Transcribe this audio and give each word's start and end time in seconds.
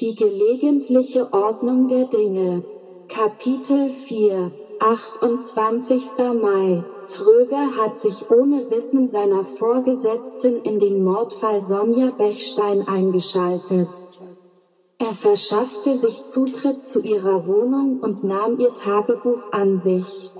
Die 0.00 0.14
gelegentliche 0.14 1.32
Ordnung 1.32 1.88
der 1.88 2.04
Dinge. 2.04 2.62
Kapitel 3.08 3.90
4 3.90 4.52
28. 4.78 6.02
Mai 6.40 6.84
Tröger 7.08 7.74
hat 7.76 7.98
sich 7.98 8.30
ohne 8.30 8.70
Wissen 8.70 9.08
seiner 9.08 9.42
Vorgesetzten 9.42 10.62
in 10.62 10.78
den 10.78 11.02
Mordfall 11.02 11.60
Sonja 11.60 12.12
Bechstein 12.12 12.86
eingeschaltet. 12.86 13.88
Er 15.00 15.14
verschaffte 15.14 15.96
sich 15.96 16.26
Zutritt 16.26 16.86
zu 16.86 17.02
ihrer 17.02 17.48
Wohnung 17.48 17.98
und 17.98 18.22
nahm 18.22 18.56
ihr 18.60 18.74
Tagebuch 18.74 19.50
an 19.50 19.78
sich. 19.78 20.30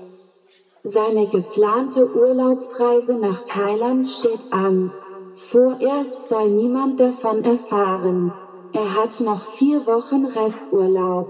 Seine 0.83 1.27
geplante 1.27 2.09
Urlaubsreise 2.15 3.17
nach 3.17 3.43
Thailand 3.43 4.07
steht 4.07 4.53
an. 4.53 4.93
Vorerst 5.33 6.29
soll 6.29 6.47
niemand 6.47 7.01
davon 7.01 7.43
erfahren. 7.43 8.31
Er 8.71 8.95
hat 8.95 9.19
noch 9.19 9.43
vier 9.43 9.87
Wochen 9.87 10.25
Resturlaub. 10.25 11.27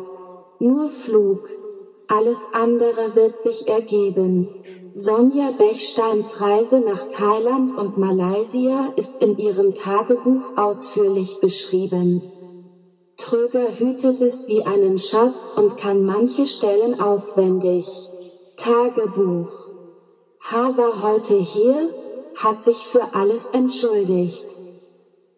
Nur 0.59 0.89
Flug. 0.89 1.47
Alles 2.07 2.47
andere 2.53 3.15
wird 3.15 3.37
sich 3.37 3.67
ergeben. 3.67 4.49
Sonja 4.91 5.51
Bechsteins 5.51 6.41
Reise 6.41 6.79
nach 6.79 7.07
Thailand 7.07 7.77
und 7.77 7.97
Malaysia 7.97 8.91
ist 8.95 9.21
in 9.21 9.37
ihrem 9.37 9.73
Tagebuch 9.73 10.57
ausführlich 10.57 11.39
beschrieben. 11.39 12.23
Tröger 13.15 13.77
hütet 13.77 14.21
es 14.21 14.47
wie 14.47 14.63
einen 14.63 14.97
Schatz 14.97 15.53
und 15.55 15.77
kann 15.77 16.03
manche 16.03 16.45
Stellen 16.45 16.99
auswendig. 16.99 17.87
Tagebuch. 18.57 19.51
H 20.41 20.77
war 20.77 21.03
heute 21.03 21.35
hier, 21.35 21.89
hat 22.35 22.61
sich 22.61 22.77
für 22.77 23.13
alles 23.13 23.47
entschuldigt. 23.47 24.57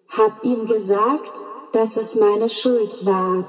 Hab 0.08 0.44
ihm 0.44 0.66
gesagt, 0.66 1.32
dass 1.74 1.98
es 1.98 2.16
meine 2.16 2.50
Schuld 2.50 3.06
war 3.06 3.46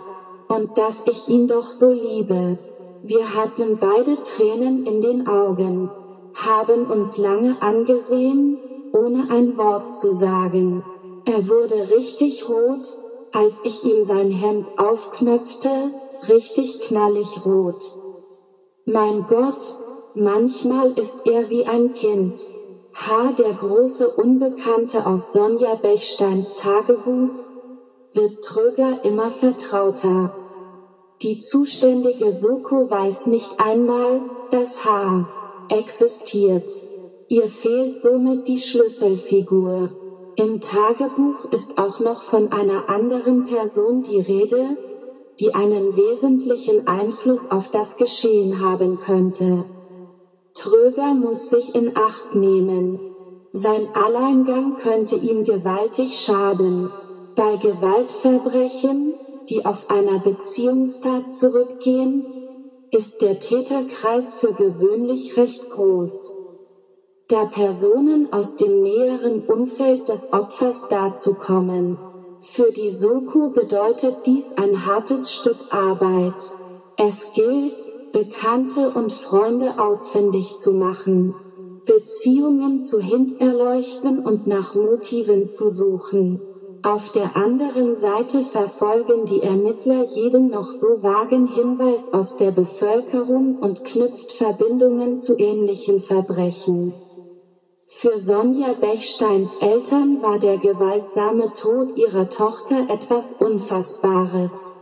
und 0.49 0.77
dass 0.77 1.07
ich 1.07 1.29
ihn 1.29 1.49
doch 1.49 1.71
so 1.71 1.91
liebe. 1.91 2.59
Wir 3.03 3.35
hatten 3.35 3.79
beide 3.79 4.23
Tränen 4.23 4.87
in 4.87 5.01
den 5.01 5.27
Augen, 5.27 5.91
haben 6.35 6.87
uns 6.87 7.19
lange 7.19 7.61
angesehen, 7.61 8.59
ohne 8.93 9.29
ein 9.31 9.57
Wort 9.57 9.97
zu 9.97 10.13
sagen. 10.13 10.85
Er 11.25 11.49
wurde 11.49 11.91
richtig 11.91 12.49
rot, 12.49 12.87
als 13.33 13.61
ich 13.65 13.85
ihm 13.85 14.03
sein 14.03 14.31
Hemd 14.31 14.69
aufknöpfte, 14.77 15.91
richtig 16.29 16.81
knallig 16.83 17.45
rot. 17.45 17.83
Mein 18.85 19.27
Gott, 19.27 19.65
manchmal 20.15 20.93
ist 20.93 21.27
er 21.27 21.49
wie 21.49 21.65
ein 21.65 21.93
Kind. 21.93 22.39
H. 22.95 23.33
der 23.33 23.55
große 23.55 24.11
Unbekannte 24.11 25.07
aus 25.07 25.33
Sonja 25.33 25.75
Bechsteins 25.77 26.57
Tagebuch, 26.57 27.52
wird 28.15 28.43
Tröger 28.43 29.05
immer 29.05 29.31
vertrauter. 29.31 30.35
Die 31.23 31.39
zuständige 31.39 32.33
Soko 32.33 32.91
weiß 32.91 33.27
nicht 33.27 33.59
einmal, 33.59 34.21
dass 34.51 34.85
H 34.85 35.29
existiert. 35.69 36.69
Ihr 37.29 37.49
fehlt 37.49 37.97
somit 37.97 38.49
die 38.49 38.59
Schlüsselfigur. 38.59 39.91
Im 40.37 40.61
Tagebuch 40.61 41.51
ist 41.53 41.79
auch 41.79 42.01
noch 42.01 42.23
von 42.23 42.53
einer 42.53 42.89
anderen 42.89 43.45
Person 43.45 44.03
die 44.03 44.21
Rede, 44.21 44.77
die 45.41 45.55
einen 45.55 45.97
wesentlichen 45.97 46.87
Einfluss 46.87 47.51
auf 47.51 47.71
das 47.71 47.97
Geschehen 47.97 48.61
haben 48.61 48.99
könnte. 48.99 49.65
Tröger 50.55 51.15
muss 51.15 51.49
sich 51.49 51.75
in 51.75 51.97
Acht 51.97 52.35
nehmen. 52.35 53.01
Sein 53.53 53.89
Alleingang 53.95 54.77
könnte 54.77 55.17
ihm 55.17 55.45
gewaltig 55.45 56.19
schaden. 56.19 56.91
Bei 57.35 57.57
Gewaltverbrechen, 57.57 59.19
die 59.49 59.65
auf 59.65 59.89
einer 59.89 60.19
Beziehungstat 60.19 61.33
zurückgehen, 61.33 62.31
ist 62.91 63.23
der 63.23 63.39
Täterkreis 63.39 64.35
für 64.35 64.53
gewöhnlich 64.53 65.39
recht 65.39 65.71
groß. 65.71 66.43
Da 67.29 67.47
Personen 67.47 68.31
aus 68.35 68.57
dem 68.57 68.83
näheren 68.83 69.47
Umfeld 69.47 70.11
des 70.11 70.31
Opfers 70.35 70.89
dazu 70.89 71.35
kommen. 71.35 72.05
Für 72.39 72.71
die 72.71 72.91
Soko 72.91 73.49
bedeutet 73.49 74.27
dies 74.27 74.53
ein 74.59 74.85
hartes 74.85 75.31
Stück 75.33 75.65
Arbeit. 75.71 76.43
Es 76.97 77.33
gilt, 77.33 77.81
Bekannte 78.13 78.93
und 78.93 79.11
Freunde 79.11 79.79
ausfindig 79.79 80.59
zu 80.59 80.73
machen, 80.75 81.41
Beziehungen 81.87 82.79
zu 82.79 83.01
hinterleuchten 83.01 84.19
und 84.19 84.47
nach 84.47 84.75
Motiven 84.75 85.47
zu 85.47 85.71
suchen. 85.71 86.47
Auf 86.85 87.13
der 87.13 87.37
anderen 87.37 87.95
Seite 87.95 88.43
verfolgen 88.43 89.25
die 89.25 89.41
Ermittler 89.41 90.05
jeden 90.15 90.51
noch 90.51 90.73
so 90.73 91.01
vagen 91.01 91.47
Hinweis 91.47 92.13
aus 92.13 92.37
der 92.37 92.51
Bevölkerung 92.51 93.59
und 93.61 93.85
knüpft 93.85 94.33
Verbindungen 94.33 95.17
zu 95.17 95.39
ähnlichen 95.39 96.01
Verbrechen. 96.01 96.93
Für 97.87 98.19
Sonja 98.19 98.73
Bechsteins 98.73 99.55
Eltern 99.61 100.23
war 100.23 100.41
der 100.41 100.59
gewaltsame 100.59 101.53
Tod 101.53 101.97
ihrer 101.97 102.29
Tochter 102.29 102.89
etwas 102.89 103.33
Unfassbares. 103.39 104.75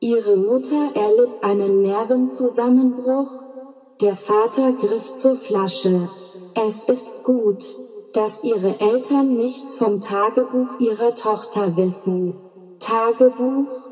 Ihre 0.00 0.36
Mutter 0.36 0.90
erlitt 0.94 1.42
einen 1.42 1.80
Nervenzusammenbruch, 1.80 3.30
der 4.02 4.14
Vater 4.14 4.72
griff 4.72 5.14
zur 5.14 5.36
Flasche. 5.36 6.10
Es 6.54 6.86
ist 6.86 7.24
gut, 7.24 7.83
dass 8.14 8.44
ihre 8.44 8.80
Eltern 8.80 9.36
nichts 9.36 9.74
vom 9.74 10.00
Tagebuch 10.00 10.78
ihrer 10.78 11.14
Tochter 11.16 11.76
wissen. 11.76 12.34
Tagebuch 12.78 13.90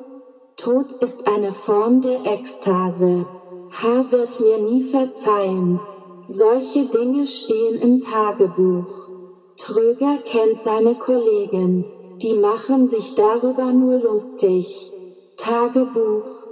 Tod 0.57 0.93
ist 1.01 1.27
eine 1.27 1.53
Form 1.53 2.03
der 2.03 2.25
Ekstase. 2.25 3.27
H. 3.73 4.13
wird 4.13 4.39
mir 4.39 4.59
nie 4.59 4.83
verzeihen. 4.83 5.81
Solche 6.29 6.87
Dinge 6.87 7.27
stehen 7.27 7.81
im 7.81 8.01
Tagebuch. 8.01 9.11
Tröger 9.57 10.19
kennt 10.25 10.59
seine 10.59 10.95
Kollegen. 10.95 11.85
Die 12.23 12.35
machen 12.35 12.87
sich 12.87 13.17
darüber 13.17 13.73
nur 13.73 13.99
lustig. 13.99 14.93
Tagebuch. 15.37 16.47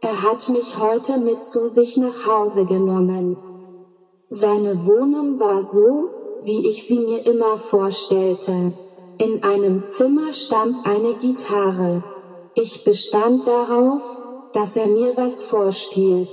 Er 0.00 0.22
hat 0.22 0.48
mich 0.48 0.78
heute 0.78 1.18
mit 1.18 1.44
zu 1.44 1.68
sich 1.68 1.98
nach 1.98 2.26
Hause 2.26 2.64
genommen. 2.64 3.36
Seine 4.28 4.86
Wohnung 4.86 5.38
war 5.38 5.60
so, 5.60 6.08
wie 6.44 6.66
ich 6.66 6.86
sie 6.86 6.98
mir 6.98 7.26
immer 7.26 7.56
vorstellte. 7.56 8.72
In 9.18 9.42
einem 9.42 9.84
Zimmer 9.84 10.32
stand 10.32 10.78
eine 10.84 11.14
Gitarre. 11.14 12.02
Ich 12.54 12.84
bestand 12.84 13.46
darauf, 13.46 14.02
dass 14.52 14.76
er 14.76 14.86
mir 14.86 15.16
was 15.16 15.42
vorspielt. 15.42 16.30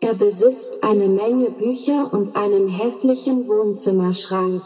Er 0.00 0.14
besitzt 0.14 0.82
eine 0.82 1.08
Menge 1.08 1.50
Bücher 1.50 2.10
und 2.12 2.36
einen 2.36 2.68
hässlichen 2.68 3.48
Wohnzimmerschrank. 3.48 4.62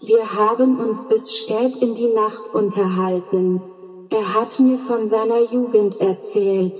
Wir 0.00 0.34
haben 0.34 0.80
uns 0.80 1.06
bis 1.06 1.36
spät 1.36 1.76
in 1.76 1.94
die 1.94 2.08
Nacht 2.08 2.52
unterhalten. 2.52 3.62
Er 4.10 4.34
hat 4.34 4.58
mir 4.58 4.78
von 4.78 5.06
seiner 5.06 5.40
Jugend 5.42 6.00
erzählt. 6.00 6.78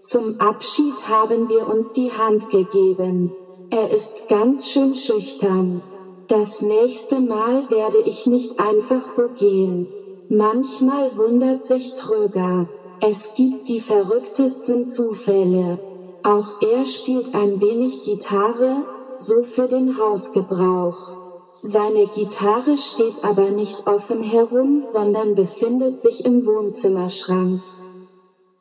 Zum 0.00 0.40
Abschied 0.40 1.08
haben 1.08 1.48
wir 1.48 1.68
uns 1.68 1.92
die 1.92 2.10
Hand 2.10 2.50
gegeben. 2.50 3.32
Er 3.70 3.90
ist 3.90 4.28
ganz 4.28 4.68
schön 4.68 4.94
schüchtern. 4.94 5.82
Das 6.28 6.60
nächste 6.60 7.20
Mal 7.20 7.70
werde 7.70 7.98
ich 8.04 8.26
nicht 8.26 8.58
einfach 8.58 9.06
so 9.06 9.28
gehen. 9.28 9.86
Manchmal 10.28 11.16
wundert 11.16 11.62
sich 11.62 11.94
Tröger. 11.94 12.68
Es 13.00 13.34
gibt 13.34 13.68
die 13.68 13.78
verrücktesten 13.78 14.84
Zufälle. 14.84 15.78
Auch 16.24 16.60
er 16.60 16.84
spielt 16.84 17.32
ein 17.32 17.60
wenig 17.60 18.02
Gitarre, 18.02 18.82
so 19.18 19.42
für 19.42 19.68
den 19.68 19.98
Hausgebrauch. 19.98 21.14
Seine 21.62 22.08
Gitarre 22.08 22.76
steht 22.76 23.22
aber 23.22 23.50
nicht 23.50 23.86
offen 23.86 24.20
herum, 24.20 24.82
sondern 24.86 25.36
befindet 25.36 26.00
sich 26.00 26.24
im 26.24 26.44
Wohnzimmerschrank. 26.44 27.60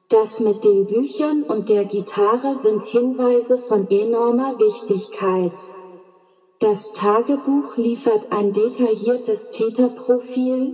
Das 0.09 0.39
mit 0.39 0.63
den 0.63 0.85
Büchern 0.85 1.41
und 1.41 1.69
der 1.69 1.85
Gitarre 1.85 2.53
sind 2.53 2.83
Hinweise 2.83 3.57
von 3.57 3.89
enormer 3.89 4.59
Wichtigkeit. 4.59 5.53
Das 6.65 6.93
Tagebuch 6.93 7.77
liefert 7.77 8.31
ein 8.31 8.51
detailliertes 8.51 9.51
Täterprofil, 9.51 10.73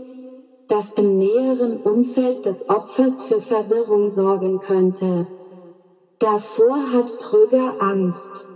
das 0.69 0.93
im 0.93 1.17
näheren 1.17 1.81
Umfeld 1.81 2.45
des 2.45 2.69
Opfers 2.69 3.23
für 3.23 3.41
Verwirrung 3.41 4.07
sorgen 4.07 4.61
könnte. 4.61 5.27
Davor 6.17 6.93
hat 6.93 7.17
Tröger 7.19 7.75
Angst. 7.81 8.50